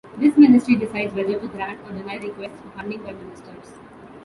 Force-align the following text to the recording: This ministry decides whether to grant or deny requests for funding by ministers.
This 0.17 0.35
ministry 0.35 0.77
decides 0.77 1.13
whether 1.13 1.39
to 1.39 1.47
grant 1.47 1.79
or 1.85 1.91
deny 1.91 2.15
requests 2.17 2.59
for 2.61 2.71
funding 2.71 3.03
by 3.03 3.11
ministers. 3.11 3.77